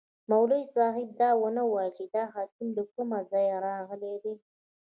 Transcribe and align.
مولوي 0.31 0.63
صاحب 0.75 1.07
دا 1.19 1.29
ونه 1.41 1.63
ویل 1.71 1.91
چي 1.97 2.05
دا 2.15 2.23
حکم 2.33 2.67
له 2.77 2.83
کومه 2.93 3.19
ځایه 3.31 3.55
راغلی 3.67 4.15
دی. 4.23 4.35